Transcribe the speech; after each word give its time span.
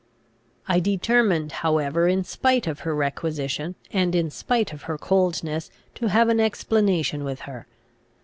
I 0.67 0.79
determined 0.79 1.51
however, 1.61 2.07
in 2.07 2.23
spite 2.23 2.65
of 2.65 2.79
her 2.79 2.95
requisition, 2.95 3.75
and 3.93 4.15
in 4.15 4.31
spite 4.31 4.73
of 4.73 4.81
her 4.89 4.97
coldness, 4.97 5.69
to 5.93 6.07
have 6.07 6.27
an 6.27 6.39
explanation 6.39 7.23
with 7.23 7.41
her. 7.41 7.67